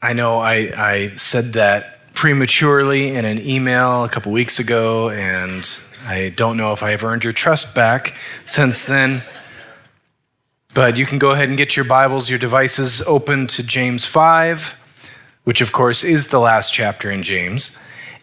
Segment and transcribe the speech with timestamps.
[0.00, 5.68] I know I, I said that prematurely in an email a couple weeks ago, and
[6.06, 8.14] I don't know if I've earned your trust back
[8.44, 9.22] since then.
[10.72, 14.78] But you can go ahead and get your Bibles, your devices open to James 5,
[15.42, 17.76] which of course is the last chapter in James.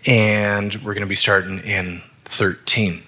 [0.08, 3.04] And we're going to be starting in 13.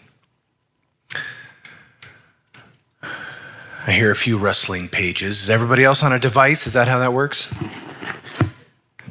[3.01, 5.43] I hear a few rustling pages.
[5.43, 6.67] Is everybody else on a device?
[6.67, 7.55] Is that how that works?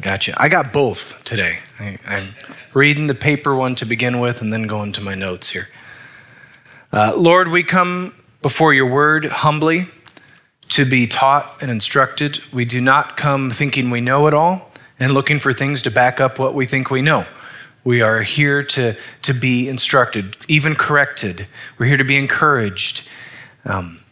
[0.07, 0.41] Gotcha.
[0.41, 1.59] I got both today.
[1.81, 2.29] I, am
[2.75, 5.67] reading the paper one to begin with and then going to my notes here.
[6.93, 9.87] Uh, Lord, we come before your word humbly
[10.69, 12.41] to be taught and instructed.
[12.53, 16.21] We do not come thinking we know it all and looking for things to back
[16.21, 17.27] up what we think we know.
[17.83, 21.49] We are here to, to be instructed, even corrected.
[21.79, 23.09] We're here to be encouraged.
[23.65, 24.03] Um,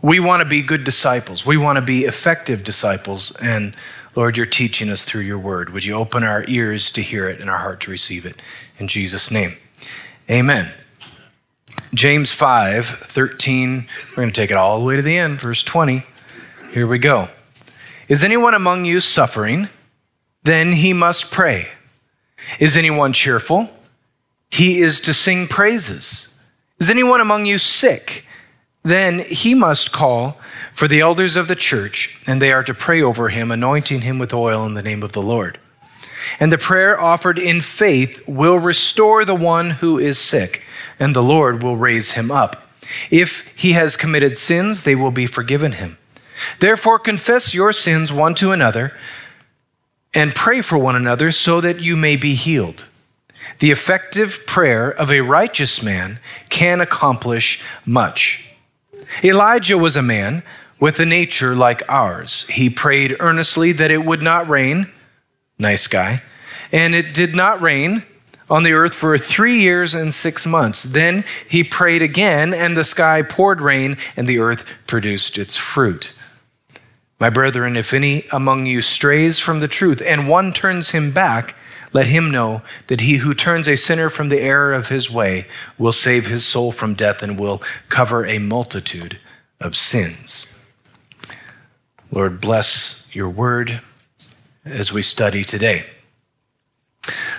[0.00, 1.44] we want to be good disciples.
[1.44, 3.34] We want to be effective disciples.
[3.42, 3.74] And
[4.14, 5.70] Lord, you're teaching us through your word.
[5.70, 8.36] Would you open our ears to hear it and our heart to receive it?
[8.78, 9.54] In Jesus' name,
[10.30, 10.72] amen.
[11.94, 15.62] James 5 13, we're going to take it all the way to the end, verse
[15.62, 16.04] 20.
[16.72, 17.28] Here we go.
[18.08, 19.68] Is anyone among you suffering?
[20.42, 21.68] Then he must pray.
[22.58, 23.70] Is anyone cheerful?
[24.50, 26.38] He is to sing praises.
[26.80, 28.26] Is anyone among you sick?
[28.88, 30.38] Then he must call
[30.72, 34.18] for the elders of the church, and they are to pray over him, anointing him
[34.18, 35.58] with oil in the name of the Lord.
[36.40, 40.62] And the prayer offered in faith will restore the one who is sick,
[40.98, 42.66] and the Lord will raise him up.
[43.10, 45.98] If he has committed sins, they will be forgiven him.
[46.58, 48.94] Therefore, confess your sins one to another
[50.14, 52.88] and pray for one another so that you may be healed.
[53.58, 58.47] The effective prayer of a righteous man can accomplish much.
[59.22, 60.42] Elijah was a man
[60.80, 62.46] with a nature like ours.
[62.48, 64.90] He prayed earnestly that it would not rain.
[65.58, 66.22] Nice guy.
[66.70, 68.04] And it did not rain
[68.50, 70.82] on the earth for three years and six months.
[70.82, 76.14] Then he prayed again, and the sky poured rain, and the earth produced its fruit.
[77.20, 81.56] My brethren, if any among you strays from the truth, and one turns him back,
[81.92, 85.46] let him know that he who turns a sinner from the error of his way
[85.76, 89.18] will save his soul from death and will cover a multitude
[89.60, 90.54] of sins.
[92.10, 93.80] Lord, bless your word
[94.64, 95.86] as we study today.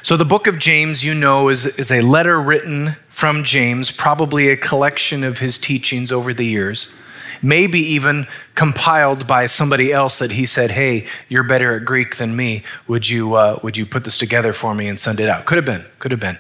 [0.02, 4.50] So, the book of James, you know, is, is a letter written from James, probably
[4.50, 7.00] a collection of his teachings over the years
[7.42, 12.36] maybe even compiled by somebody else that he said, Hey, you're better at Greek than
[12.36, 12.64] me.
[12.88, 15.46] Would you, uh, would you put this together for me and send it out?
[15.46, 16.38] Could have been, could have been.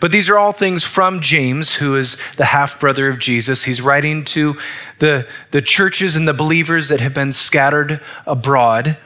[0.00, 3.64] But these are all things from James, who is the half brother of Jesus.
[3.64, 4.56] He's writing to
[5.00, 8.96] the, the churches and the believers that have been scattered abroad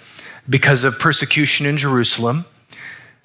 [0.48, 2.44] because of persecution in Jerusalem.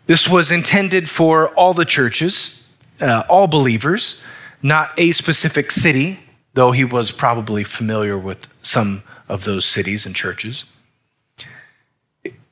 [0.06, 4.24] This was intended for all the churches, uh, all believers,
[4.62, 6.20] not a specific city
[6.58, 10.66] though he was probably familiar with some of those cities and churches.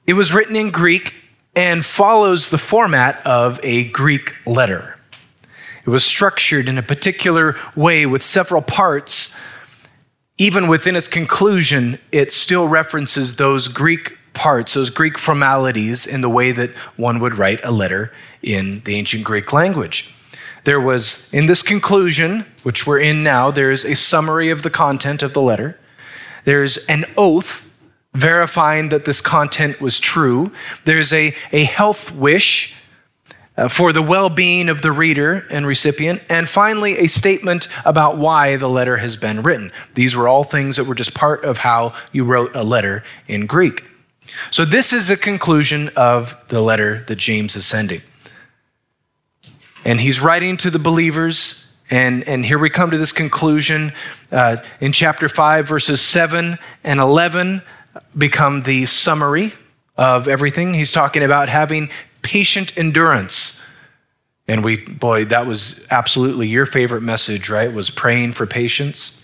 [0.06, 1.16] It was written in Greek
[1.56, 5.00] and follows the format of a Greek letter.
[5.84, 9.42] It was structured in a particular way with several parts.
[10.38, 16.30] Even within its conclusion, it still references those Greek parts, those Greek formalities, in the
[16.30, 18.12] way that one would write a letter
[18.44, 20.15] in the ancient Greek language.
[20.66, 25.22] There was, in this conclusion, which we're in now, there's a summary of the content
[25.22, 25.80] of the letter.
[26.44, 27.80] There's an oath
[28.16, 30.52] verifying that this content was true.
[30.84, 32.76] There's a, a health wish
[33.58, 36.24] uh, for the well being of the reader and recipient.
[36.30, 39.72] And finally, a statement about why the letter has been written.
[39.94, 43.46] These were all things that were just part of how you wrote a letter in
[43.46, 43.84] Greek.
[44.50, 48.02] So, this is the conclusion of the letter that James is sending.
[49.86, 51.80] And he's writing to the believers.
[51.90, 53.94] And, and here we come to this conclusion.
[54.32, 57.62] Uh, in chapter 5, verses 7 and 11
[58.18, 59.54] become the summary
[59.96, 60.74] of everything.
[60.74, 61.90] He's talking about having
[62.24, 63.66] patient endurance.
[64.48, 67.72] And we, boy, that was absolutely your favorite message, right?
[67.72, 69.24] Was praying for patience.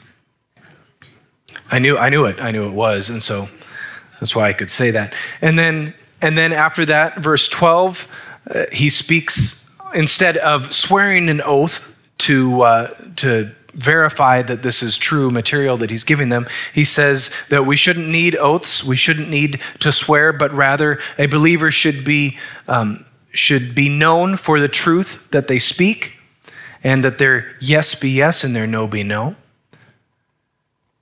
[1.72, 2.40] I knew, I knew it.
[2.42, 3.10] I knew it was.
[3.10, 3.48] And so
[4.20, 5.14] that's why I could say that.
[5.42, 8.08] And then, and then after that, verse 12,
[8.50, 9.61] uh, he speaks
[9.94, 15.90] instead of swearing an oath to, uh, to verify that this is true material that
[15.90, 20.34] he's giving them, he says that we shouldn't need oaths, we shouldn't need to swear,
[20.34, 25.60] but rather a believer should be, um, should be known for the truth that they
[25.60, 26.20] speak,
[26.84, 29.36] and that their yes be yes and their no be no.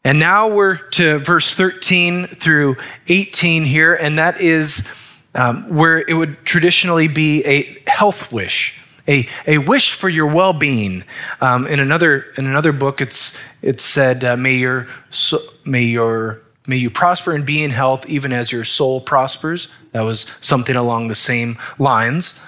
[0.03, 2.77] And now we're to verse 13 through
[3.07, 4.93] 18 here, and that is
[5.35, 8.78] um, where it would traditionally be a health wish,
[9.09, 11.03] a, a wish for your well being.
[11.41, 16.41] Um, in, another, in another book, it's, it said, uh, may, your, so, may, your,
[16.67, 19.67] may you prosper and be in health even as your soul prospers.
[19.91, 22.45] That was something along the same lines.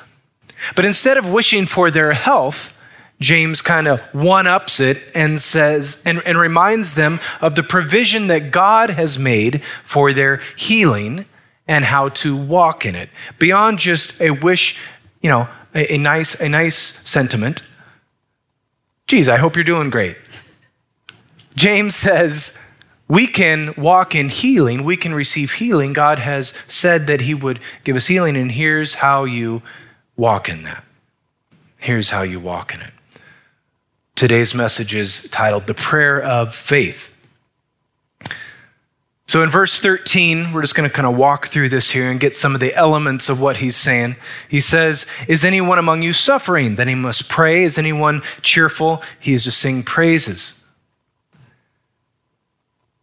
[0.75, 2.77] But instead of wishing for their health,
[3.19, 8.27] James kind of one ups it and says, and, and reminds them of the provision
[8.27, 11.25] that God has made for their healing
[11.67, 13.09] and how to walk in it.
[13.39, 14.79] Beyond just a wish,
[15.21, 17.61] you know, a, a nice, a nice sentiment.
[19.07, 20.17] Geez, I hope you're doing great.
[21.55, 22.57] James says,
[23.07, 24.85] we can walk in healing.
[24.85, 25.91] We can receive healing.
[25.91, 29.61] God has said that He would give us healing, and here's how you
[30.15, 30.85] walk in that.
[31.77, 32.93] Here's how you walk in it.
[34.15, 37.10] Today's message is titled The Prayer of Faith.
[39.31, 42.19] So in verse 13, we're just going to kind of walk through this here and
[42.19, 44.17] get some of the elements of what he's saying.
[44.49, 46.75] He says, Is anyone among you suffering?
[46.75, 47.63] Then he must pray.
[47.63, 49.01] Is anyone cheerful?
[49.21, 50.69] He is to sing praises.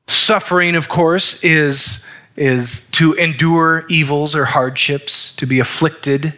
[0.07, 6.35] Suffering, of course, is, is to endure evils or hardships, to be afflicted,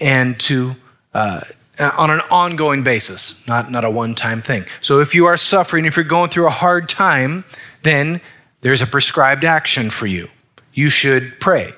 [0.00, 0.76] and to
[1.12, 1.40] uh,
[1.80, 4.64] on an ongoing basis, not, not a one time thing.
[4.80, 7.44] So if you are suffering, if you're going through a hard time,
[7.82, 8.20] then
[8.60, 10.28] there's a prescribed action for you.
[10.72, 11.72] You should pray.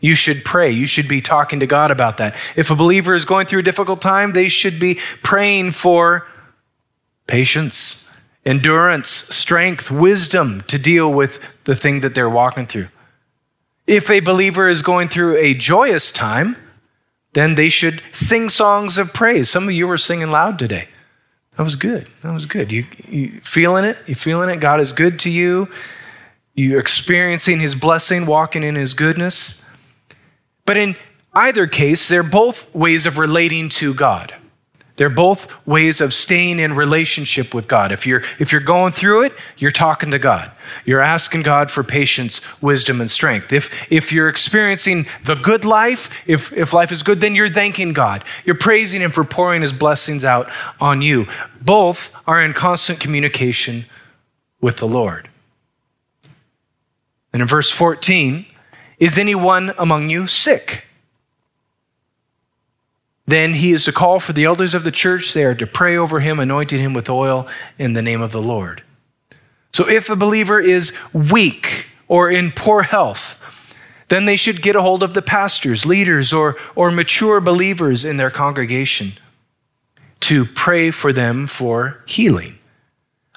[0.00, 0.70] You should pray.
[0.70, 2.34] You should be talking to God about that.
[2.56, 6.26] If a believer is going through a difficult time, they should be praying for
[7.26, 8.12] patience,
[8.44, 12.88] endurance, strength, wisdom to deal with the thing that they're walking through.
[13.86, 16.56] If a believer is going through a joyous time,
[17.32, 19.48] then they should sing songs of praise.
[19.48, 20.88] Some of you were singing loud today.
[21.56, 22.08] That was good.
[22.22, 22.72] That was good.
[22.72, 23.98] You, you feeling it?
[24.08, 24.60] You feeling it?
[24.60, 25.68] God is good to you.
[26.54, 29.68] You experiencing his blessing, walking in his goodness.
[30.64, 30.96] But in
[31.34, 34.34] either case, they're both ways of relating to God.
[34.96, 37.92] They're both ways of staying in relationship with God.
[37.92, 40.52] If you're, if you're going through it, you're talking to God.
[40.84, 43.52] You're asking God for patience, wisdom, and strength.
[43.52, 47.94] If, if you're experiencing the good life, if, if life is good, then you're thanking
[47.94, 48.22] God.
[48.44, 51.26] You're praising Him for pouring His blessings out on you.
[51.60, 53.86] Both are in constant communication
[54.60, 55.30] with the Lord.
[57.32, 58.46] And in verse 14,
[58.98, 60.86] is anyone among you sick?
[63.26, 65.32] Then he is to call for the elders of the church.
[65.32, 67.46] They are to pray over him, anointing him with oil
[67.78, 68.82] in the name of the Lord.
[69.72, 73.38] So if a believer is weak or in poor health,
[74.08, 78.18] then they should get a hold of the pastors, leaders, or, or mature believers in
[78.18, 79.12] their congregation
[80.20, 82.58] to pray for them for healing.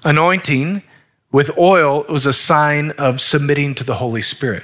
[0.03, 0.83] Anointing
[1.36, 4.64] with oil was a sign of submitting to the Holy Spirit.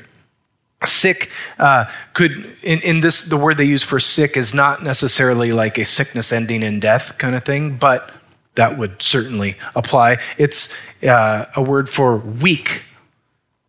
[0.85, 1.29] Sick
[1.59, 1.83] uh,
[2.13, 2.31] could,
[2.63, 6.31] in, in this, the word they use for sick is not necessarily like a sickness
[6.31, 8.09] ending in death kind of thing, but
[8.55, 10.19] that would certainly apply.
[10.37, 10.73] It's
[11.03, 12.85] uh, a word for weak,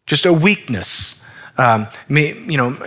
[0.06, 1.26] just a weakness.
[1.58, 2.78] Um, you know,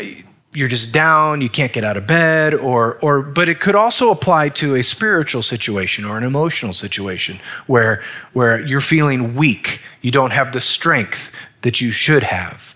[0.56, 4.12] you're just down, you can't get out of bed, or, or, but it could also
[4.12, 8.02] apply to a spiritual situation or an emotional situation where,
[8.34, 12.76] where you're feeling weak, you don't have the strength that you should have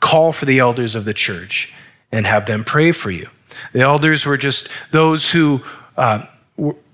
[0.00, 1.74] call for the elders of the church
[2.12, 3.28] and have them pray for you.
[3.72, 5.62] The elders were just those who
[5.96, 6.24] uh,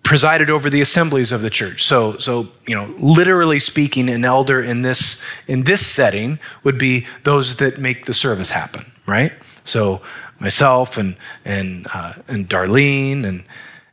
[0.05, 1.85] presided over the assemblies of the church.
[1.85, 7.07] So, so you know, literally speaking, an elder in this in this setting would be
[7.25, 9.33] those that make the service happen, right?
[9.65, 10.03] So,
[10.39, 13.45] myself and and uh, and Darlene and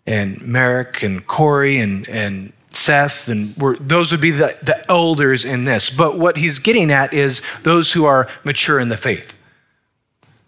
[0.06, 5.66] and Merrick and Corey and and Seth, and those would be the, the elders in
[5.66, 5.96] this.
[5.96, 9.38] But what he's getting at is those who are mature in the faith.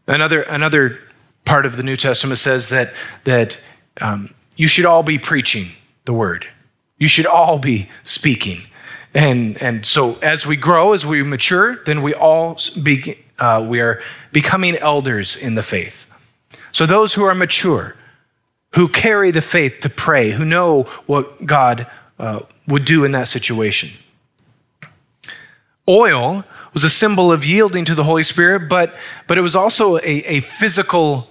[0.07, 0.99] Another, another
[1.45, 2.93] part of the New Testament says that,
[3.25, 3.63] that
[4.01, 5.67] um, you should all be preaching
[6.05, 6.47] the word,
[6.97, 8.61] you should all be speaking.
[9.13, 13.79] And, and so as we grow, as we mature, then we all be, uh, we
[13.79, 16.11] are becoming elders in the faith.
[16.71, 17.95] So those who are mature,
[18.73, 21.85] who carry the faith to pray, who know what God
[22.17, 23.89] uh, would do in that situation.
[25.87, 26.43] Oil
[26.73, 28.95] was a symbol of yielding to the Holy Spirit, but,
[29.27, 31.27] but it was also a, a physical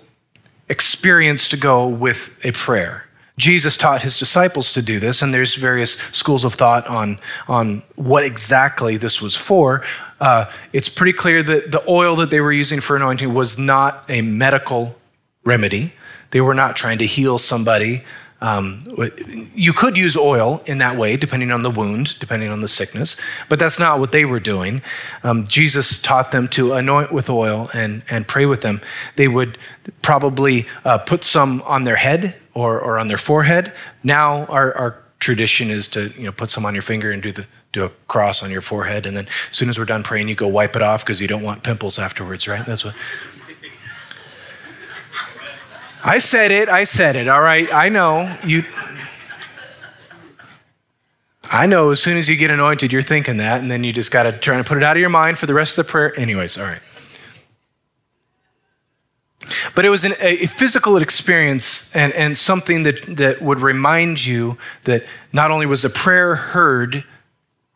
[0.68, 3.08] experience to go with a prayer.
[3.42, 7.18] Jesus taught his disciples to do this, and there's various schools of thought on,
[7.49, 9.82] on what exactly this was for.
[10.20, 14.08] Uh, it's pretty clear that the oil that they were using for anointing was not
[14.08, 14.96] a medical
[15.42, 15.92] remedy.
[16.30, 18.04] They were not trying to heal somebody
[18.42, 18.82] Um,
[19.54, 23.20] you could use oil in that way, depending on the wound, depending on the sickness,
[23.49, 24.82] but that's not what they were doing.
[25.22, 28.80] Um, Jesus taught them to anoint with oil and, and pray with them.
[29.14, 29.58] They would
[30.02, 33.72] probably uh, put some on their head or, or on their forehead.
[34.02, 37.30] Now, our, our tradition is to you know, put some on your finger and do,
[37.30, 39.06] the, do a cross on your forehead.
[39.06, 41.28] And then as soon as we're done praying, you go wipe it off because you
[41.28, 42.66] don't want pimples afterwards, right?
[42.66, 42.94] That's what.
[46.04, 46.68] I said it.
[46.68, 47.28] I said it.
[47.28, 47.73] All right.
[47.73, 48.37] I know.
[48.44, 48.64] You.
[51.44, 54.11] I know as soon as you get anointed, you're thinking that, and then you just
[54.11, 55.90] got to try to put it out of your mind for the rest of the
[55.90, 56.18] prayer.
[56.18, 56.80] Anyways, all right.
[59.75, 64.56] But it was an, a physical experience and, and something that, that would remind you
[64.85, 67.04] that not only was the prayer heard,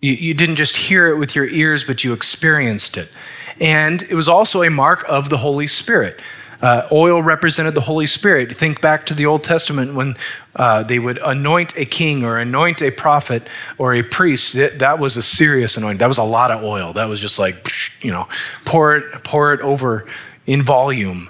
[0.00, 3.12] you, you didn't just hear it with your ears, but you experienced it.
[3.60, 6.20] And it was also a mark of the Holy Spirit.
[6.62, 8.54] Uh, oil represented the Holy Spirit.
[8.54, 10.16] Think back to the Old Testament when
[10.54, 13.42] uh, they would anoint a king or anoint a prophet
[13.78, 14.56] or a priest.
[14.56, 15.98] It, that was a serious anointing.
[15.98, 16.92] That was a lot of oil.
[16.92, 17.68] That was just like,
[18.00, 18.28] you know,
[18.64, 20.06] pour it, pour it over
[20.46, 21.28] in volume.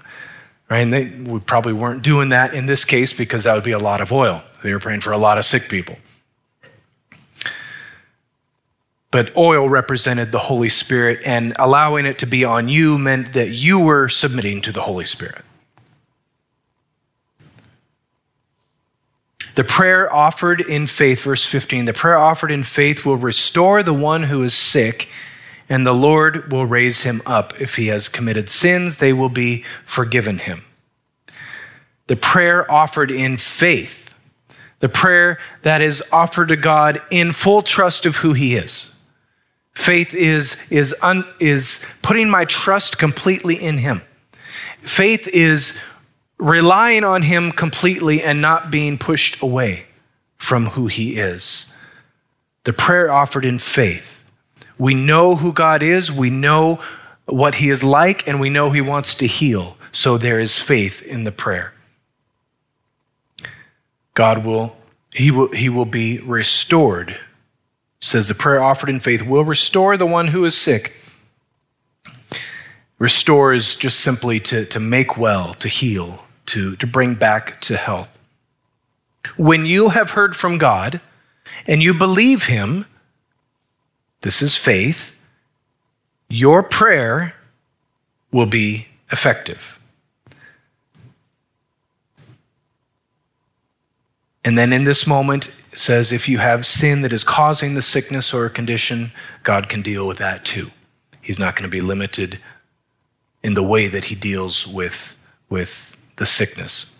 [0.69, 0.81] Right?
[0.81, 3.79] And they we probably weren't doing that in this case because that would be a
[3.79, 4.43] lot of oil.
[4.63, 5.97] They were praying for a lot of sick people.
[9.11, 13.51] But oil represented the Holy Spirit, and allowing it to be on you meant that
[13.51, 15.43] you were submitting to the Holy Spirit.
[19.57, 23.95] The prayer offered in faith, verse 15, the prayer offered in faith will restore the
[23.95, 25.09] one who is sick,
[25.67, 27.59] and the Lord will raise him up.
[27.59, 30.65] If he has committed sins, they will be forgiven him.
[32.07, 34.15] The prayer offered in faith,
[34.81, 38.96] the prayer that is offered to God in full trust of who he is.
[39.77, 44.01] Faith is, is, un, is putting my trust completely in Him.
[44.81, 45.79] Faith is
[46.39, 49.87] relying on Him completely and not being pushed away
[50.39, 51.75] from who He is.
[52.65, 54.25] The prayer offered in faith.
[54.79, 56.81] We know who God is, we know
[57.27, 59.77] what He is like, and we know He wants to heal.
[59.93, 61.75] So there is faith in the prayer.
[64.15, 64.79] God will,
[65.13, 67.21] He will, he will be restored
[68.01, 70.97] says the prayer offered in faith will restore the one who is sick.
[72.99, 77.77] Restore is just simply to, to make well, to heal, to, to bring back to
[77.77, 78.19] health.
[79.37, 81.01] When you have heard from God
[81.67, 82.87] and you believe Him,
[84.23, 85.19] this is faith,
[86.29, 87.35] your prayer
[88.33, 89.81] will be effective.
[94.47, 97.83] And then in this moment, it says if you have sin that is causing the
[97.83, 99.11] sickness or condition,
[99.43, 100.71] God can deal with that too.
[101.21, 102.39] He's not going to be limited
[103.43, 105.19] in the way that he deals with,
[105.51, 106.97] with the sickness.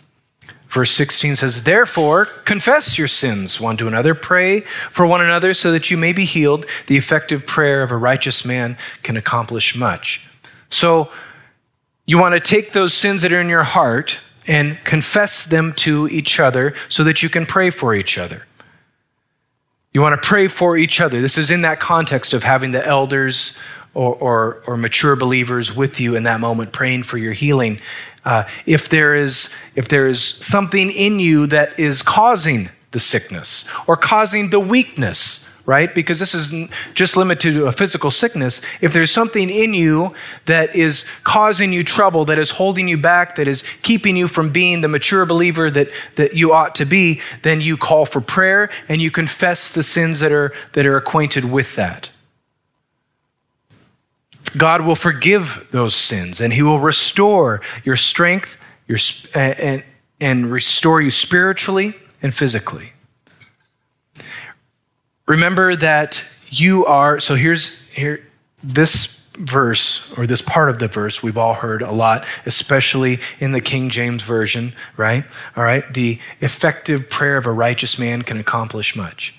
[0.67, 5.71] Verse 16 says, Therefore, confess your sins one to another, pray for one another so
[5.71, 6.65] that you may be healed.
[6.87, 10.29] The effective prayer of a righteous man can accomplish much.
[10.69, 11.09] So,
[12.05, 16.07] you want to take those sins that are in your heart and confess them to
[16.07, 18.45] each other so that you can pray for each other.
[19.93, 21.21] You want to pray for each other.
[21.21, 23.61] This is in that context of having the elders
[23.93, 27.79] or, or, or mature believers with you in that moment, praying for your healing.
[28.23, 33.67] Uh, if, there is, if there is something in you that is causing the sickness
[33.87, 35.93] or causing the weakness, right?
[35.93, 38.61] Because this isn't just limited to a physical sickness.
[38.81, 43.35] If there's something in you that is causing you trouble, that is holding you back,
[43.35, 47.19] that is keeping you from being the mature believer that, that you ought to be,
[47.43, 51.51] then you call for prayer and you confess the sins that are, that are acquainted
[51.51, 52.09] with that.
[54.57, 58.57] God will forgive those sins and he will restore your strength
[58.87, 58.99] your,
[59.35, 59.83] and,
[60.21, 62.93] and restore you spiritually and physically.
[65.27, 68.23] Remember that you are, so here's here
[68.63, 73.51] this verse or this part of the verse we've all heard a lot, especially in
[73.51, 75.25] the King James Version, right?
[75.55, 75.93] All right.
[75.93, 79.37] The effective prayer of a righteous man can accomplish much.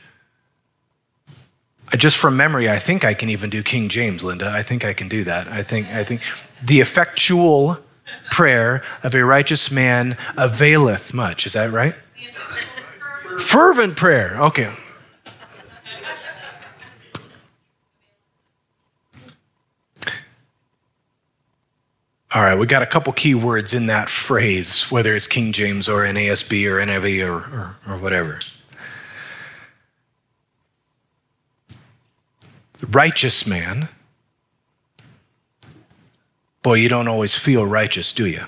[1.93, 4.51] I, Just from memory, I think I can even do King James, Linda.
[4.51, 5.49] I think I can do that.
[5.49, 6.21] I think I think
[6.63, 7.79] the effectual
[8.31, 11.47] prayer of a righteous man availeth much.
[11.47, 11.95] Is that right?
[13.41, 14.37] Fervent prayer.
[14.43, 14.73] Okay.
[22.35, 25.89] All right, we got a couple key words in that phrase, whether it's King James
[25.89, 28.41] or NASB or NIV or, or, or whatever.
[32.87, 33.89] righteous man.
[36.63, 38.45] Boy, you don't always feel righteous, do you?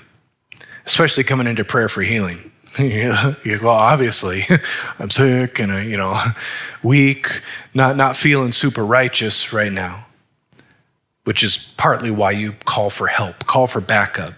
[0.85, 2.51] Especially coming into prayer for healing.
[2.79, 4.45] well, obviously,
[4.99, 6.19] I'm sick and, uh, you know,
[6.83, 7.41] weak,
[7.73, 10.05] not, not feeling super righteous right now,
[11.23, 14.33] which is partly why you call for help, call for backup.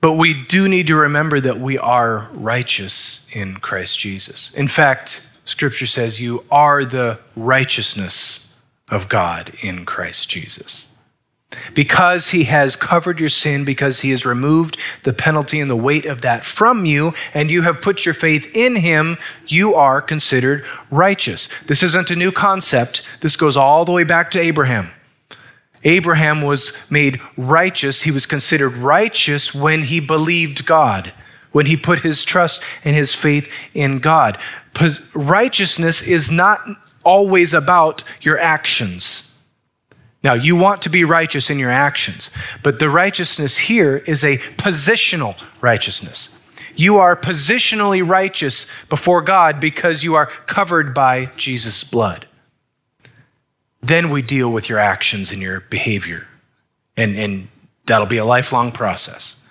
[0.00, 4.54] But we do need to remember that we are righteous in Christ Jesus.
[4.54, 8.60] In fact, Scripture says you are the righteousness
[8.90, 10.89] of God in Christ Jesus.
[11.74, 16.06] Because he has covered your sin, because he has removed the penalty and the weight
[16.06, 20.64] of that from you, and you have put your faith in him, you are considered
[20.90, 21.48] righteous.
[21.64, 23.02] This isn't a new concept.
[23.20, 24.90] This goes all the way back to Abraham.
[25.82, 28.02] Abraham was made righteous.
[28.02, 31.12] He was considered righteous when he believed God,
[31.52, 34.38] when he put his trust and his faith in God.
[35.14, 36.60] Righteousness is not
[37.02, 39.29] always about your actions.
[40.22, 42.30] Now, you want to be righteous in your actions,
[42.62, 46.38] but the righteousness here is a positional righteousness.
[46.76, 52.26] You are positionally righteous before God because you are covered by Jesus' blood.
[53.82, 56.28] Then we deal with your actions and your behavior,
[56.96, 57.48] and, and
[57.86, 59.42] that'll be a lifelong process.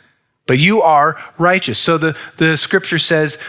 [0.46, 1.80] But you are righteous.
[1.80, 3.42] So the, the scripture says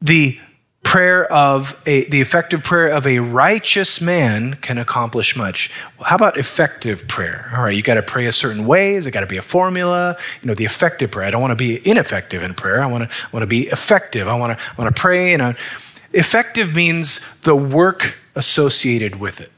[0.00, 0.38] the
[0.82, 5.70] prayer of a, the effective prayer of a righteous man can accomplish much.
[6.00, 7.52] How about effective prayer?
[7.54, 8.92] All right, you got to pray a certain way.
[8.92, 10.16] There's got to be a formula.
[10.42, 11.26] You know, the effective prayer.
[11.26, 12.82] I don't want to be ineffective in prayer.
[12.82, 14.26] I want to want to be effective.
[14.26, 15.54] I want to want to pray and I,
[16.12, 19.52] effective means the work associated with it.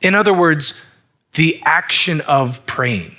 [0.00, 0.92] In other words,
[1.34, 3.16] the action of praying.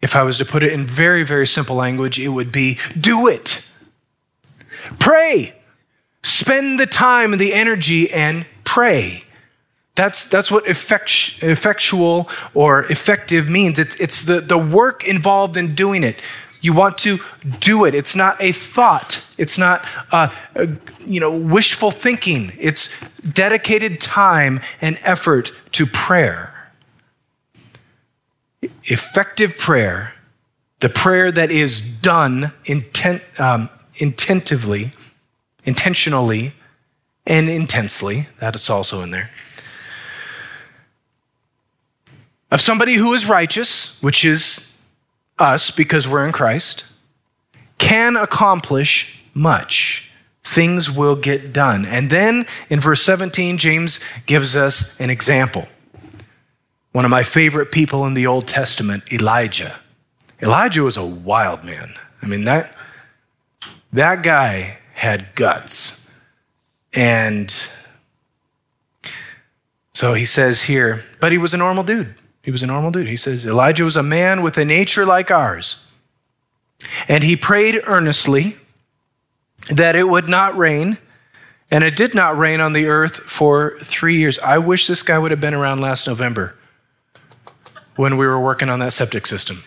[0.00, 3.26] If I was to put it in very, very simple language, it would be do
[3.26, 3.63] it.
[4.98, 5.54] Pray.
[6.22, 9.24] Spend the time and the energy and pray.
[9.94, 13.78] That's, that's what effect, effectual or effective means.
[13.78, 16.16] It's, it's the, the work involved in doing it.
[16.64, 17.18] You want to
[17.60, 17.94] do it.
[17.94, 19.28] It's not a thought.
[19.36, 20.66] It's not uh, uh,
[21.04, 22.52] you know wishful thinking.
[22.58, 26.70] It's dedicated time and effort to prayer.
[28.84, 30.14] Effective prayer,
[30.80, 34.90] the prayer that is done intent, um, intentively,
[35.64, 36.52] intentionally,
[37.26, 38.26] and intensely.
[38.40, 39.30] That is also in there.
[42.50, 44.80] Of somebody who is righteous, which is
[45.38, 46.84] us because we're in Christ,
[47.78, 50.12] can accomplish much.
[50.44, 51.84] Things will get done.
[51.86, 55.66] And then in verse 17, James gives us an example.
[56.92, 59.74] One of my favorite people in the Old Testament, Elijah.
[60.40, 61.94] Elijah was a wild man.
[62.22, 62.73] I mean, that
[63.94, 66.10] that guy had guts.
[66.92, 67.52] And
[69.92, 72.14] so he says here, but he was a normal dude.
[72.42, 73.06] He was a normal dude.
[73.06, 75.90] He says, Elijah was a man with a nature like ours.
[77.08, 78.56] And he prayed earnestly
[79.70, 80.98] that it would not rain.
[81.70, 84.38] And it did not rain on the earth for three years.
[84.40, 86.56] I wish this guy would have been around last November
[87.96, 89.62] when we were working on that septic system.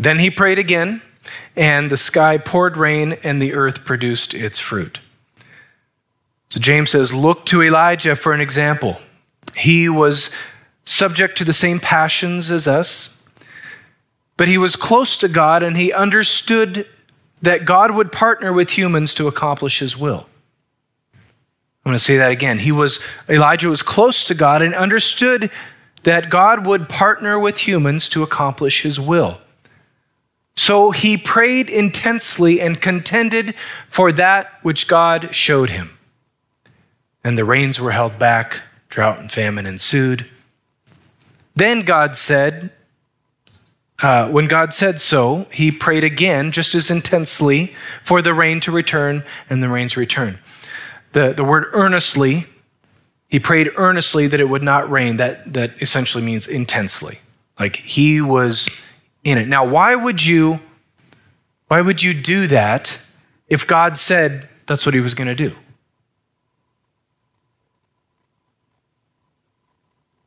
[0.00, 1.02] Then he prayed again,
[1.54, 5.00] and the sky poured rain, and the earth produced its fruit.
[6.48, 8.98] So James says, Look to Elijah for an example.
[9.54, 10.34] He was
[10.84, 13.28] subject to the same passions as us,
[14.38, 16.86] but he was close to God and he understood
[17.42, 20.26] that God would partner with humans to accomplish his will.
[21.84, 22.58] I'm going to say that again.
[22.58, 25.50] He was Elijah was close to God and understood
[26.04, 29.40] that God would partner with humans to accomplish his will.
[30.60, 33.54] So he prayed intensely and contended
[33.88, 35.96] for that which God showed him.
[37.24, 40.28] And the rains were held back, drought and famine ensued.
[41.56, 42.72] Then God said,
[44.02, 48.70] uh, when God said so, he prayed again, just as intensely, for the rain to
[48.70, 50.40] return, and the rains returned.
[51.12, 52.44] The, the word earnestly,
[53.28, 55.16] he prayed earnestly that it would not rain.
[55.16, 57.20] That, that essentially means intensely.
[57.58, 58.68] Like he was
[59.24, 59.48] in it.
[59.48, 60.60] Now, why would you
[61.68, 63.06] why would you do that
[63.48, 65.54] if God said that's what he was going to do?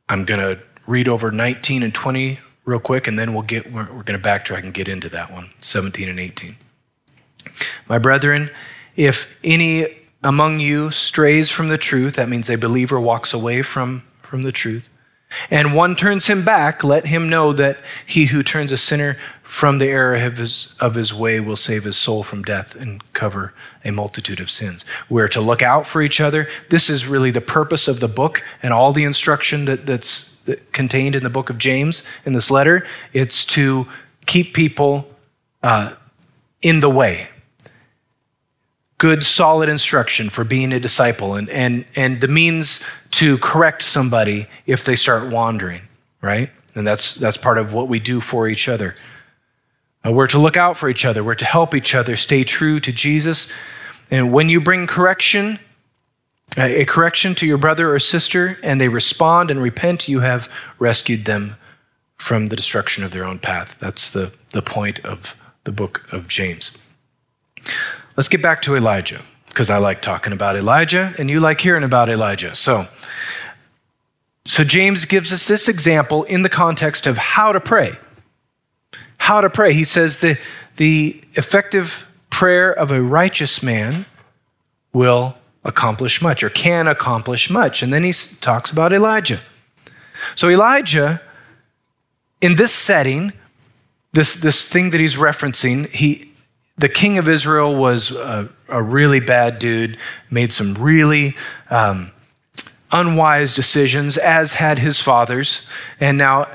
[0.08, 3.84] I'm going to read over 19 and 20 real quick and then we'll get we're,
[3.92, 6.56] we're going to backtrack and get into that one 17 and 18
[7.88, 8.50] my brethren
[8.96, 9.86] if any
[10.22, 14.52] among you strays from the truth that means a believer walks away from from the
[14.52, 14.88] truth
[15.50, 19.78] and one turns him back, let him know that he who turns a sinner from
[19.78, 23.52] the error of his, of his way will save his soul from death and cover
[23.84, 24.84] a multitude of sins.
[25.08, 26.48] We're to look out for each other.
[26.70, 30.42] This is really the purpose of the book and all the instruction that, that's
[30.72, 32.86] contained in the book of James in this letter.
[33.12, 33.86] It's to
[34.26, 35.08] keep people
[35.62, 35.94] uh,
[36.62, 37.28] in the way.
[38.98, 44.46] Good, solid instruction for being a disciple and, and, and the means to correct somebody
[44.66, 45.82] if they start wandering,
[46.20, 46.50] right?
[46.74, 48.94] And that's, that's part of what we do for each other.
[50.06, 52.78] Uh, we're to look out for each other, we're to help each other stay true
[52.80, 53.52] to Jesus.
[54.10, 55.58] And when you bring correction,
[56.56, 61.24] a correction to your brother or sister, and they respond and repent, you have rescued
[61.24, 61.56] them
[62.16, 63.76] from the destruction of their own path.
[63.80, 66.76] That's the, the point of the book of James.
[68.16, 71.82] Let's get back to Elijah, because I like talking about Elijah, and you like hearing
[71.82, 72.54] about Elijah.
[72.54, 72.86] So,
[74.44, 77.98] so James gives us this example in the context of how to pray.
[79.18, 79.74] How to pray.
[79.74, 80.38] He says the,
[80.76, 84.06] the effective prayer of a righteous man
[84.92, 87.82] will accomplish much or can accomplish much.
[87.82, 89.40] And then he talks about Elijah.
[90.36, 91.20] So, Elijah,
[92.40, 93.32] in this setting,
[94.12, 96.30] this, this thing that he's referencing, he,
[96.76, 99.96] the king of Israel was a, a really bad dude,
[100.30, 101.36] made some really
[101.70, 102.10] um,
[102.90, 105.68] unwise decisions, as had his fathers.
[106.00, 106.48] And now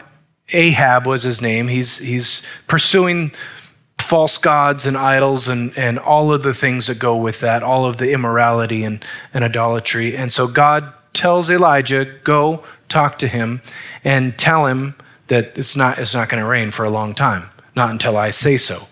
[0.52, 1.68] Ahab was his name.
[1.68, 3.32] He's, he's pursuing
[3.98, 7.86] false gods and idols and, and all of the things that go with that, all
[7.86, 10.18] of the immorality and, and idolatry.
[10.18, 13.62] And so God tells Elijah, go talk to him
[14.04, 14.96] and tell him
[15.28, 18.32] that it's not, it's not going to rain for a long time, not until I
[18.32, 18.89] say so.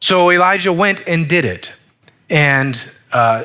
[0.00, 1.72] So Elijah went and did it.
[2.30, 3.44] And uh,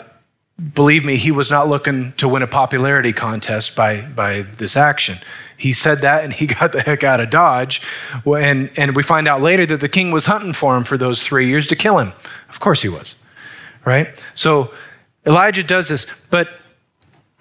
[0.74, 5.18] believe me, he was not looking to win a popularity contest by, by this action.
[5.58, 7.82] He said that and he got the heck out of Dodge.
[8.26, 11.24] And, and we find out later that the king was hunting for him for those
[11.24, 12.14] three years to kill him.
[12.50, 13.16] Of course he was,
[13.86, 14.24] right?
[14.34, 14.72] So
[15.26, 16.50] Elijah does this, but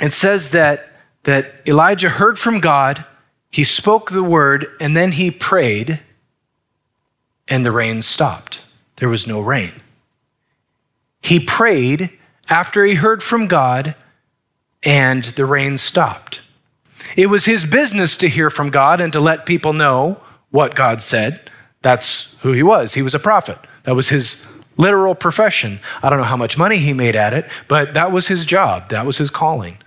[0.00, 0.90] it says that,
[1.24, 3.04] that Elijah heard from God,
[3.50, 6.00] he spoke the word, and then he prayed,
[7.48, 8.60] and the rain stopped.
[9.02, 9.72] There was no rain.
[11.20, 12.16] He prayed
[12.48, 13.96] after he heard from God,
[14.84, 16.42] and the rain stopped.
[17.16, 20.20] It was his business to hear from God and to let people know
[20.52, 21.50] what God said.
[21.80, 22.94] That's who he was.
[22.94, 23.58] He was a prophet.
[23.82, 25.80] That was his literal profession.
[26.00, 28.90] I don't know how much money he made at it, but that was his job,
[28.90, 29.78] that was his calling.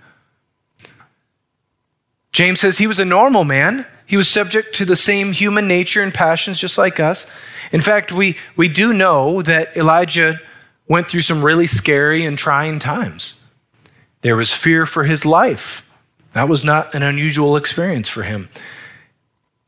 [2.32, 3.86] James says he was a normal man.
[4.06, 7.30] He was subject to the same human nature and passions just like us.
[7.72, 10.40] In fact, we, we do know that Elijah
[10.88, 13.40] went through some really scary and trying times.
[14.20, 15.90] There was fear for his life.
[16.32, 18.48] That was not an unusual experience for him.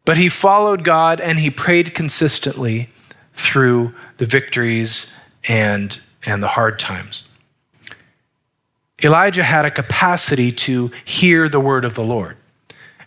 [0.05, 2.88] But he followed God and he prayed consistently
[3.35, 7.29] through the victories and, and the hard times.
[9.03, 12.37] Elijah had a capacity to hear the word of the Lord.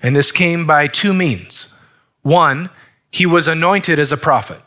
[0.01, 1.77] And this came by two means.
[2.21, 2.69] One,
[3.11, 4.61] he was anointed as a prophet.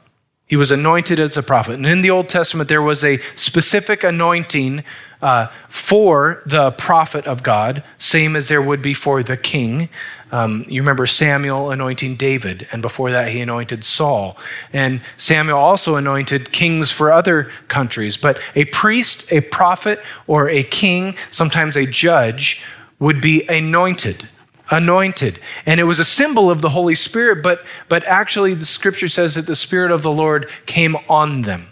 [0.47, 1.75] He was anointed as a prophet.
[1.77, 4.85] And in the Old Testament, there was a specific anointing
[5.23, 9.89] uh, for the prophet of God, same as there would be for the king.
[10.31, 14.37] Um, you remember Samuel anointing David, and before that, he anointed Saul.
[14.73, 18.19] And Samuel also anointed kings for other countries.
[18.19, 22.63] But a priest, a prophet, or a king, sometimes a judge,
[22.99, 24.29] would be anointed
[24.75, 29.09] anointed and it was a symbol of the holy spirit but but actually the scripture
[29.09, 31.69] says that the spirit of the lord came on them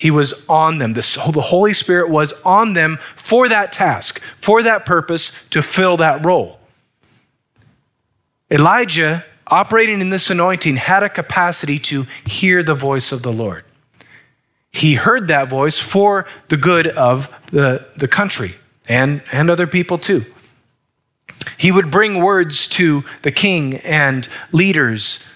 [0.00, 0.94] he was on them.
[0.94, 5.98] The, the Holy Spirit was on them for that task, for that purpose, to fill
[5.98, 6.58] that role.
[8.50, 13.62] Elijah, operating in this anointing, had a capacity to hear the voice of the Lord.
[14.72, 18.54] He heard that voice for the good of the, the country
[18.88, 20.24] and, and other people too.
[21.56, 25.34] He would bring words to the king and leaders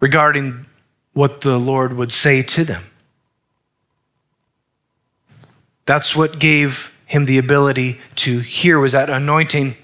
[0.00, 0.66] regarding
[1.12, 2.84] what the Lord would say to them.
[5.86, 9.74] That's what gave him the ability to hear was that anointing.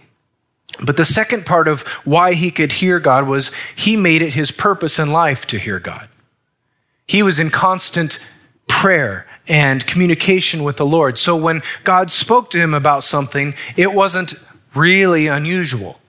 [0.84, 4.50] But the second part of why he could hear God was he made it his
[4.50, 6.08] purpose in life to hear God.
[7.06, 8.18] He was in constant
[8.68, 11.16] prayer and communication with the Lord.
[11.16, 14.34] So when God spoke to him about something, it wasn't
[14.74, 16.00] really unusual.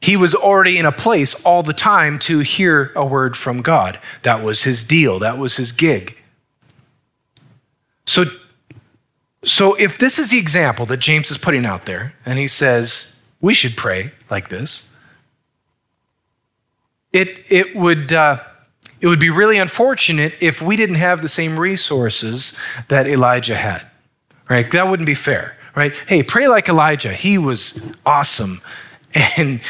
[0.00, 4.00] He was already in a place all the time to hear a word from God.
[4.22, 6.18] That was his deal, that was his gig.
[8.04, 8.24] So
[9.44, 13.22] so, if this is the example that James is putting out there, and he says
[13.40, 14.88] we should pray like this,
[17.12, 18.38] it, it, would, uh,
[19.00, 23.84] it would be really unfortunate if we didn't have the same resources that Elijah had.
[24.48, 24.70] Right?
[24.70, 25.56] That wouldn't be fair.
[25.74, 25.94] Right?
[26.06, 27.12] Hey, pray like Elijah.
[27.12, 28.60] He was awesome.
[29.36, 29.60] And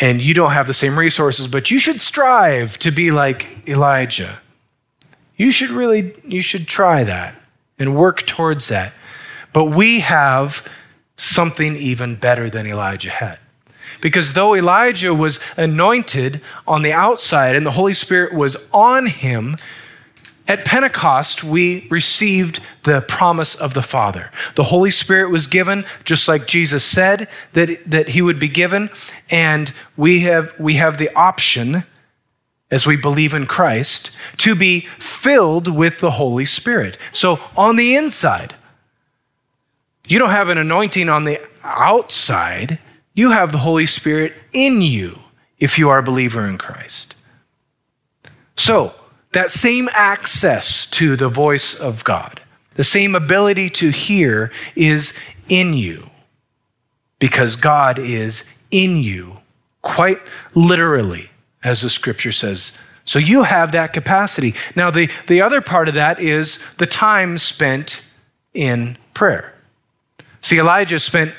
[0.00, 4.40] and you don't have the same resources, but you should strive to be like Elijah.
[5.36, 7.34] You should really you should try that
[7.78, 8.94] and work towards that.
[9.52, 10.66] But we have
[11.16, 13.38] something even better than Elijah had.
[14.00, 19.56] Because though Elijah was anointed on the outside and the Holy Spirit was on him,
[20.48, 24.30] at Pentecost, we received the promise of the Father.
[24.56, 28.90] The Holy Spirit was given, just like Jesus said that, that he would be given.
[29.30, 31.84] And we have, we have the option,
[32.70, 36.98] as we believe in Christ, to be filled with the Holy Spirit.
[37.12, 38.54] So on the inside,
[40.06, 42.80] you don't have an anointing on the outside,
[43.14, 45.20] you have the Holy Spirit in you
[45.60, 47.14] if you are a believer in Christ.
[48.56, 48.94] So,
[49.32, 52.40] that same access to the voice of God,
[52.74, 55.18] the same ability to hear is
[55.48, 56.10] in you
[57.18, 59.38] because God is in you,
[59.80, 60.18] quite
[60.54, 61.30] literally,
[61.62, 62.80] as the scripture says.
[63.04, 64.54] So you have that capacity.
[64.76, 68.12] Now, the, the other part of that is the time spent
[68.54, 69.54] in prayer.
[70.40, 71.32] See, Elijah spent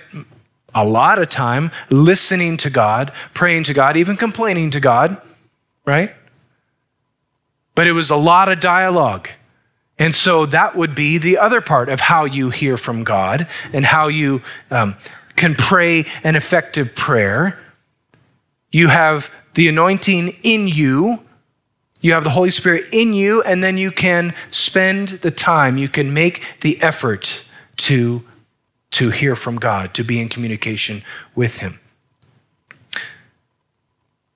[0.73, 5.21] a lot of time listening to God, praying to God, even complaining to God,
[5.85, 6.13] right?
[7.75, 9.29] But it was a lot of dialogue.
[9.99, 13.85] And so that would be the other part of how you hear from God and
[13.85, 14.95] how you um,
[15.35, 17.59] can pray an effective prayer.
[18.71, 21.19] You have the anointing in you,
[22.01, 25.87] you have the Holy Spirit in you, and then you can spend the time, you
[25.87, 28.23] can make the effort to,
[28.91, 31.03] to hear from God, to be in communication
[31.35, 31.79] with Him.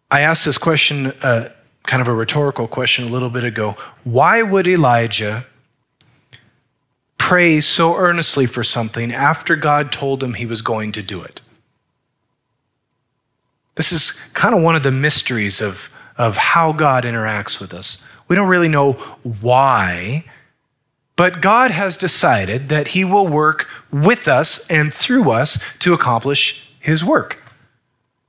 [0.09, 1.49] I asked this question uh,
[1.87, 3.75] kind of a rhetorical question a little bit ago.
[4.03, 5.45] Why would Elijah
[7.17, 11.41] pray so earnestly for something after God told him he was going to do it?
[13.75, 18.05] This is kind of one of the mysteries of, of how God interacts with us.
[18.27, 20.25] We don't really know why,
[21.15, 26.75] but God has decided that he will work with us and through us to accomplish
[26.79, 27.41] his work,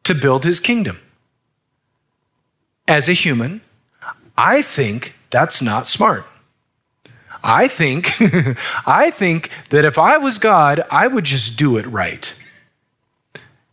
[0.04, 1.00] to build his kingdom
[2.88, 3.60] as a human,
[4.36, 6.26] I think that's not smart.
[7.42, 8.10] I think
[8.86, 12.34] I think that if I was God, I would just do it right.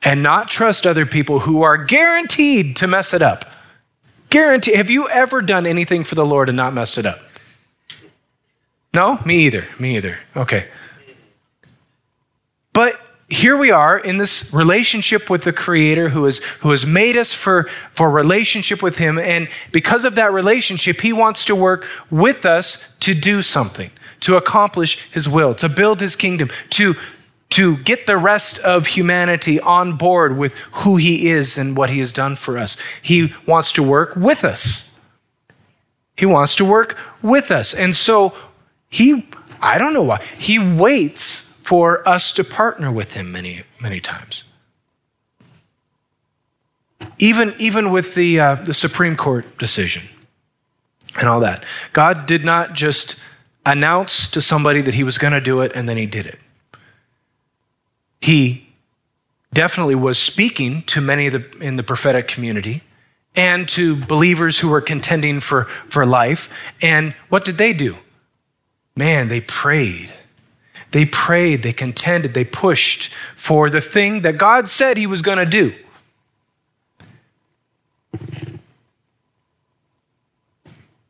[0.03, 3.45] And not trust other people who are guaranteed to mess it up.
[4.29, 4.75] Guarantee.
[4.75, 7.19] Have you ever done anything for the Lord and not messed it up?
[8.93, 9.19] No?
[9.25, 9.67] Me either.
[9.79, 10.19] Me either.
[10.35, 10.67] Okay.
[12.71, 17.17] But here we are in this relationship with the creator who, is, who has made
[17.17, 19.17] us for, for relationship with him.
[19.17, 23.89] And because of that relationship he wants to work with us to do something
[24.21, 26.95] to accomplish his will to build his kingdom to,
[27.49, 31.99] to get the rest of humanity on board with who he is and what he
[31.99, 32.77] has done for us.
[33.01, 34.99] He wants to work with us.
[36.15, 37.73] He wants to work with us.
[37.73, 38.33] And so
[38.89, 39.27] he
[39.61, 44.43] i don't know why he waits for us to partner with him many, many times.
[47.17, 50.03] Even, even with the, uh, the Supreme Court decision
[51.19, 53.19] and all that, God did not just
[53.65, 56.37] announce to somebody that he was going to do it and then he did it.
[58.21, 58.67] He
[59.51, 62.83] definitely was speaking to many of the, in the prophetic community
[63.35, 66.53] and to believers who were contending for, for life.
[66.79, 67.97] And what did they do?
[68.95, 70.13] Man, they prayed
[70.95, 75.39] they prayed, they contended, they pushed for the thing that God said He was going
[75.39, 75.75] to do.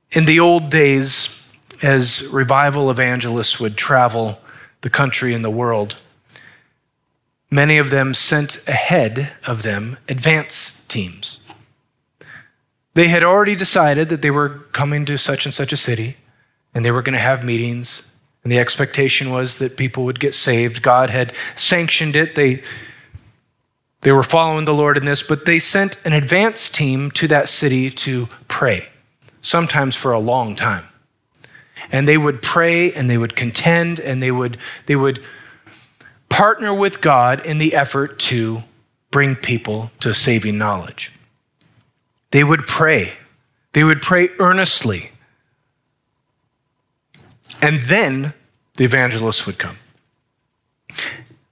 [0.10, 4.40] In the old days, as revival evangelists would travel
[4.82, 5.98] the country and the world,
[7.52, 11.42] many of them sent ahead of them advance teams.
[12.96, 16.18] They had already decided that they were coming to such and such a city
[16.74, 18.15] and they were going to have meetings
[18.46, 20.84] and the expectation was that people would get saved.
[20.84, 22.36] God had sanctioned it.
[22.36, 22.62] They,
[24.02, 27.50] they were following the Lord in this, but they sent an advance team to that
[27.50, 28.90] city to pray,
[29.42, 30.84] sometimes for a long time.
[31.92, 35.24] And they would pray and they would contend and they would, they would
[36.30, 38.62] partner with God in the effort to
[39.10, 41.12] bring people to saving knowledge.
[42.30, 43.14] They would pray.
[43.74, 45.10] They would pray earnestly.
[47.62, 48.34] And then
[48.76, 49.78] the evangelists would come.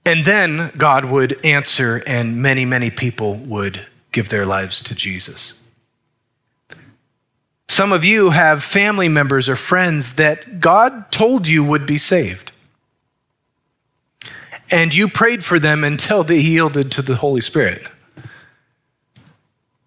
[0.06, 5.60] And then God would answer, and many, many people would give their lives to Jesus.
[7.68, 12.52] Some of you have family members or friends that God told you would be saved.
[14.70, 17.86] and you prayed for them until they yielded to the Holy Spirit.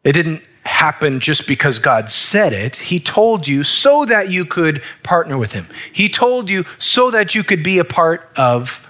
[0.03, 0.43] It didn't
[0.77, 2.77] happen just because God said it.
[2.77, 5.65] He told you so that you could partner with Him.
[5.91, 8.87] He told you so that you could be a part of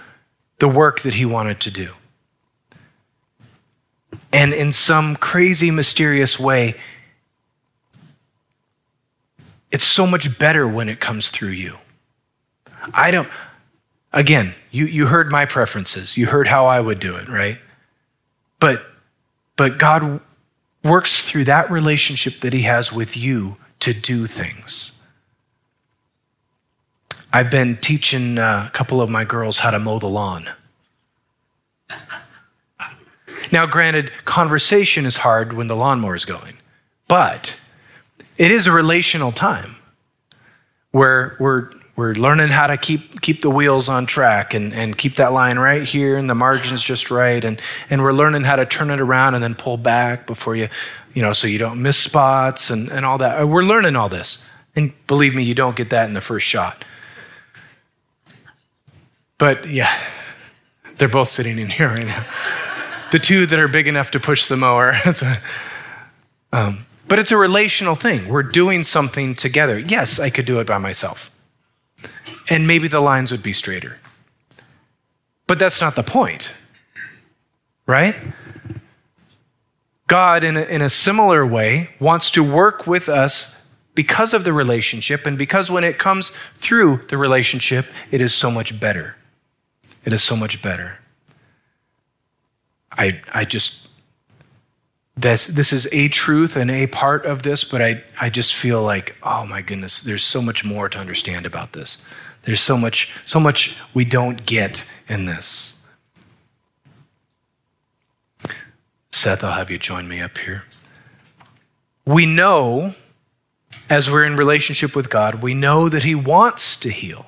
[0.58, 1.94] the work that He wanted to do.
[4.34, 6.74] And in some crazy, mysterious way,
[9.70, 11.78] it's so much better when it comes through you.
[12.92, 13.30] I don't,
[14.12, 16.18] again, you, you heard my preferences.
[16.18, 17.58] You heard how I would do it, right?
[18.60, 18.84] But,
[19.56, 20.20] but God
[20.84, 24.98] works through that relationship that He has with you to do things.
[27.32, 30.48] I've been teaching uh, a couple of my girls how to mow the lawn.
[33.50, 36.58] Now, granted, conversation is hard when the lawnmower is going,
[37.06, 37.60] but
[38.36, 39.76] it is a relational time
[40.90, 45.16] where we're, we're learning how to keep, keep the wheels on track and, and keep
[45.16, 47.42] that line right here and the margins just right.
[47.42, 50.68] And, and we're learning how to turn it around and then pull back before you,
[51.12, 53.48] you know, so you don't miss spots and, and all that.
[53.48, 54.46] We're learning all this.
[54.76, 56.84] And believe me, you don't get that in the first shot.
[59.36, 59.92] But yeah,
[60.98, 62.24] they're both sitting in here right now.
[63.10, 64.94] the two that are big enough to push the mower.
[66.52, 68.28] um, but it's a relational thing.
[68.28, 69.80] We're doing something together.
[69.80, 71.32] Yes, I could do it by myself.
[72.50, 73.98] And maybe the lines would be straighter.
[75.46, 76.56] But that's not the point,
[77.86, 78.14] right?
[80.06, 84.52] God, in a, in a similar way, wants to work with us because of the
[84.52, 89.16] relationship, and because when it comes through the relationship, it is so much better.
[90.04, 90.98] It is so much better.
[92.92, 93.87] I, I just
[95.20, 98.82] this, this is a truth and a part of this, but I, I just feel
[98.82, 102.06] like, oh my goodness, there's so much more to understand about this.
[102.42, 105.82] There's so much, so much we don't get in this.
[109.10, 110.64] Seth, I'll have you join me up here.
[112.06, 112.94] We know,
[113.90, 117.26] as we're in relationship with God, we know that He wants to heal.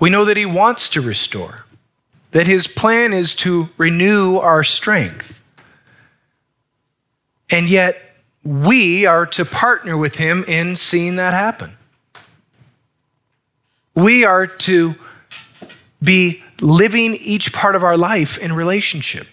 [0.00, 1.66] We know that He wants to restore,
[2.30, 5.41] that His plan is to renew our strength.
[7.52, 8.02] And yet,
[8.42, 11.76] we are to partner with him in seeing that happen.
[13.94, 14.94] We are to
[16.02, 19.26] be living each part of our life in relationship.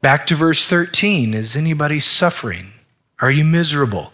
[0.00, 2.72] Back to verse 13 Is anybody suffering?
[3.20, 4.12] Are you miserable?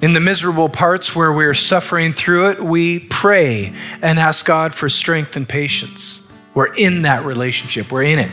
[0.00, 4.88] In the miserable parts where we're suffering through it, we pray and ask God for
[4.88, 6.29] strength and patience.
[6.54, 8.32] We're in that relationship, we're in it.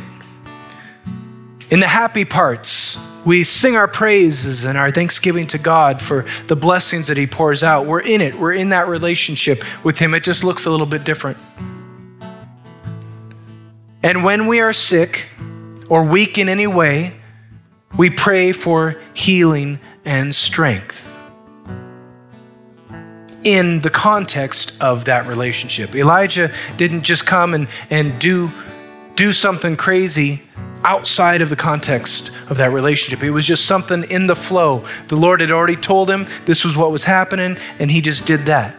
[1.70, 6.56] In the happy parts, we sing our praises and our thanksgiving to God for the
[6.56, 7.86] blessings that He pours out.
[7.86, 10.14] We're in it, we're in that relationship with Him.
[10.14, 11.38] It just looks a little bit different.
[14.02, 15.28] And when we are sick
[15.90, 17.14] or weak in any way,
[17.98, 21.07] we pray for healing and strength
[23.48, 25.96] in the context of that relationship.
[25.96, 28.52] Elijah didn't just come and, and do,
[29.16, 30.42] do something crazy
[30.84, 33.24] outside of the context of that relationship.
[33.24, 34.86] It was just something in the flow.
[35.08, 38.48] The Lord had already told him this was what was happening, and he just did
[38.48, 38.76] that.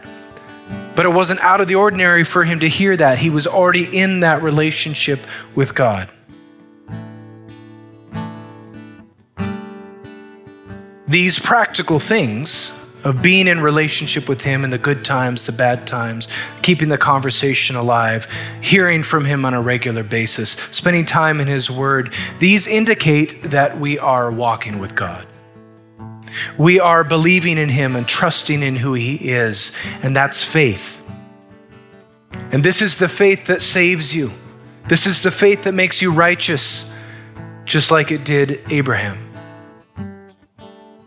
[0.95, 3.17] But it wasn't out of the ordinary for him to hear that.
[3.17, 5.19] He was already in that relationship
[5.55, 6.09] with God.
[11.07, 15.87] These practical things of being in relationship with him in the good times, the bad
[15.87, 16.27] times,
[16.61, 18.27] keeping the conversation alive,
[18.61, 23.79] hearing from him on a regular basis, spending time in his word, these indicate that
[23.79, 25.25] we are walking with God.
[26.57, 30.97] We are believing in him and trusting in who he is, and that's faith.
[32.51, 34.31] And this is the faith that saves you.
[34.87, 36.97] This is the faith that makes you righteous,
[37.65, 39.29] just like it did Abraham.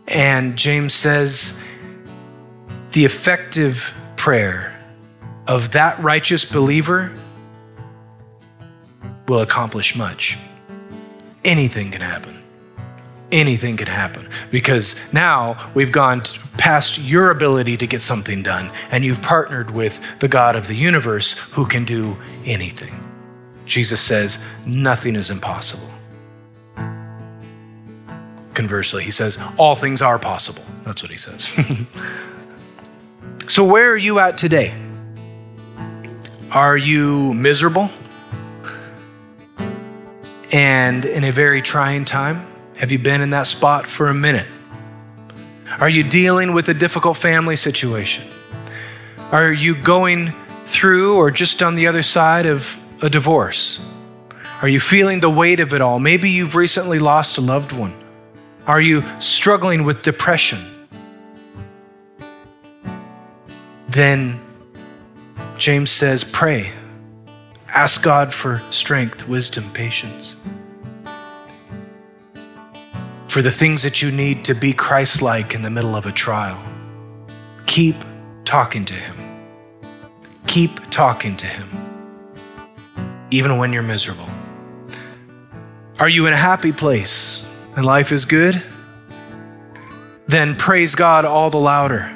[0.07, 1.62] And James says,
[2.93, 4.79] the effective prayer
[5.47, 7.11] of that righteous believer
[9.27, 10.37] will accomplish much.
[11.43, 12.41] Anything can happen.
[13.31, 16.21] Anything can happen because now we've gone
[16.57, 20.75] past your ability to get something done and you've partnered with the God of the
[20.75, 22.15] universe who can do
[22.45, 22.93] anything.
[23.65, 25.89] Jesus says, nothing is impossible.
[28.53, 30.63] Conversely, he says, all things are possible.
[30.85, 31.47] That's what he says.
[33.53, 34.73] So, where are you at today?
[36.49, 37.91] Are you miserable?
[40.51, 42.47] And in a very trying time?
[42.77, 44.47] Have you been in that spot for a minute?
[45.79, 48.27] Are you dealing with a difficult family situation?
[49.31, 50.33] Are you going
[50.65, 53.87] through or just on the other side of a divorce?
[54.63, 55.99] Are you feeling the weight of it all?
[55.99, 57.95] Maybe you've recently lost a loved one.
[58.65, 60.72] Are you struggling with depression?
[63.93, 64.41] Then
[65.55, 66.71] James says, pray.
[67.67, 70.35] Ask God for strength, wisdom, patience.
[73.27, 76.11] For the things that you need to be Christ like in the middle of a
[76.11, 76.59] trial.
[77.67, 77.97] Keep
[78.45, 79.15] talking to Him.
[80.47, 81.69] Keep talking to Him,
[83.29, 84.29] even when you're miserable.
[85.99, 88.59] Are you in a happy place and life is good?
[90.27, 92.11] Then praise God all the louder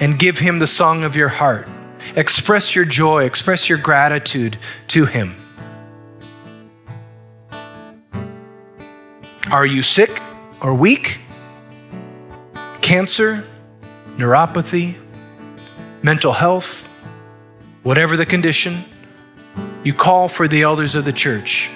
[0.00, 1.68] and give Him the song of your heart.
[2.16, 5.36] Express your joy, express your gratitude to Him.
[9.50, 10.20] Are you sick
[10.60, 11.18] or weak?
[12.80, 13.44] Cancer,
[14.16, 14.94] neuropathy,
[16.02, 16.86] mental health,
[17.82, 18.78] whatever the condition,
[19.84, 21.70] you call for the elders of the church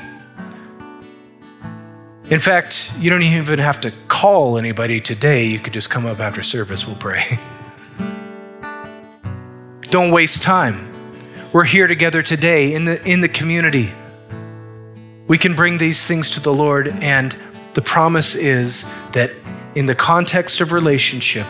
[2.31, 5.47] in fact, you don't even have to call anybody today.
[5.47, 7.39] You could just come up after service, we'll pray.
[9.91, 10.93] Don't waste time.
[11.51, 13.91] We're here together today in the, in the community.
[15.27, 17.35] We can bring these things to the Lord, and
[17.73, 19.31] the promise is that
[19.75, 21.47] in the context of relationship,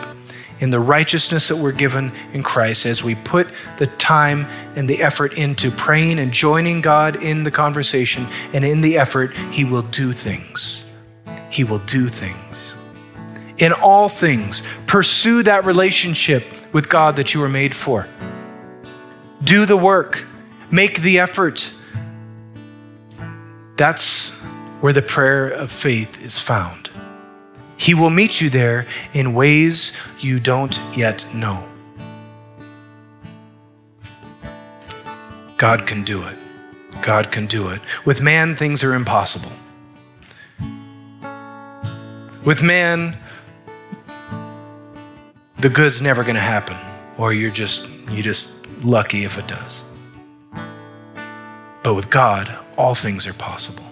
[0.61, 4.45] in the righteousness that we're given in Christ as we put the time
[4.77, 9.35] and the effort into praying and joining God in the conversation and in the effort,
[9.51, 10.89] He will do things.
[11.49, 12.73] He will do things.
[13.57, 18.07] In all things, pursue that relationship with God that you were made for.
[19.43, 20.25] Do the work,
[20.71, 21.73] make the effort.
[23.77, 24.39] That's
[24.81, 26.89] where the prayer of faith is found.
[27.77, 31.63] He will meet you there in ways you don't yet know.
[35.55, 36.37] God can do it.
[37.01, 37.81] God can do it.
[38.05, 39.51] With man, things are impossible.
[42.43, 43.17] With man,
[45.59, 46.77] the good's never going to happen,
[47.17, 49.85] or you're just you just lucky if it does.
[51.83, 53.83] But with God, all things are possible.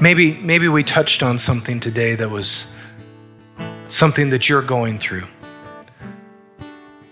[0.00, 2.74] Maybe, maybe we touched on something today that was
[3.88, 5.26] something that you're going through.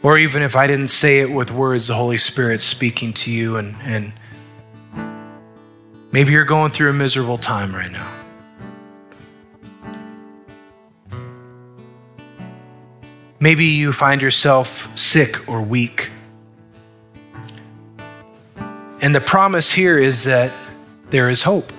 [0.03, 3.57] Or even if I didn't say it with words, the Holy Spirit's speaking to you,
[3.57, 4.13] and, and
[6.13, 8.18] maybe you're going through a miserable time right now.
[13.41, 16.11] Maybe you find yourself sick or weak.
[19.01, 20.53] And the promise here is that
[21.11, 21.73] there is hope.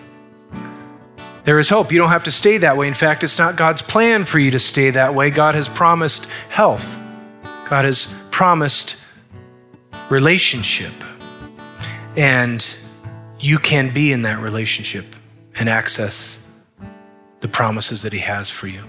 [1.43, 1.91] There is hope.
[1.91, 2.87] You don't have to stay that way.
[2.87, 5.29] In fact, it's not God's plan for you to stay that way.
[5.29, 6.97] God has promised health,
[7.69, 9.03] God has promised
[10.09, 10.93] relationship.
[12.15, 12.65] And
[13.39, 15.05] you can be in that relationship
[15.55, 16.51] and access
[17.39, 18.83] the promises that He has for you.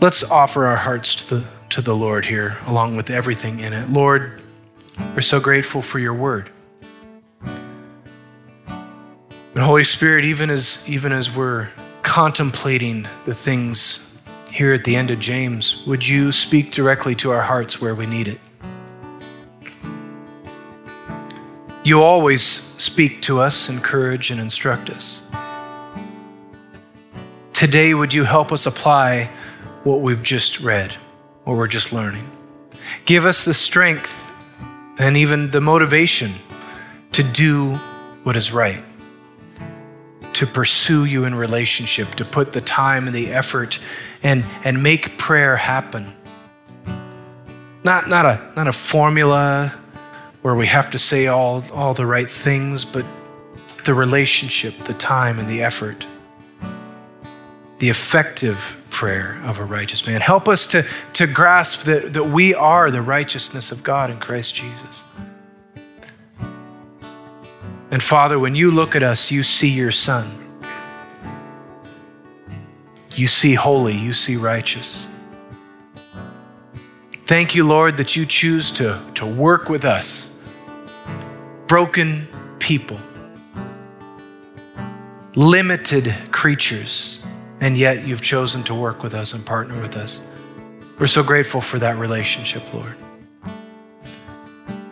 [0.00, 3.90] Let's offer our hearts to the, to the Lord here, along with everything in it.
[3.90, 4.40] Lord,
[5.14, 6.48] we're so grateful for your word.
[7.42, 7.98] And
[9.58, 11.68] Holy Spirit, even as, even as we're
[12.00, 17.42] contemplating the things here at the end of James, would you speak directly to our
[17.42, 18.40] hearts where we need it?
[21.84, 25.30] You always speak to us, encourage, and instruct us.
[27.52, 29.28] Today, would you help us apply
[29.84, 30.92] what we've just read,
[31.44, 32.30] what we're just learning?
[33.04, 34.32] Give us the strength
[34.98, 36.32] and even the motivation
[37.12, 37.74] to do
[38.24, 38.84] what is right
[40.40, 43.78] to pursue you in relationship, to put the time and the effort
[44.22, 46.16] and, and make prayer happen.
[47.84, 49.74] Not, not, a, not a formula
[50.40, 53.04] where we have to say all, all the right things, but
[53.84, 56.06] the relationship, the time, and the effort.
[57.78, 60.20] The effective prayer of a righteous man.
[60.20, 60.84] Help us to,
[61.14, 65.04] to grasp that, that we are the righteousness of God in Christ Jesus.
[67.90, 70.26] And Father, when you look at us, you see your Son.
[73.14, 75.08] You see holy, you see righteous.
[77.24, 80.38] Thank you, Lord, that you choose to, to work with us,
[81.66, 82.28] broken
[82.58, 83.00] people,
[85.34, 87.19] limited creatures,
[87.60, 90.26] and yet you've chosen to work with us and partner with us.
[90.98, 92.96] We're so grateful for that relationship, Lord.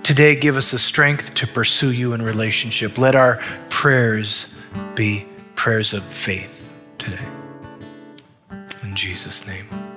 [0.03, 2.97] Today, give us the strength to pursue you in relationship.
[2.97, 4.55] Let our prayers
[4.95, 7.27] be prayers of faith today.
[8.83, 9.88] In Jesus' name.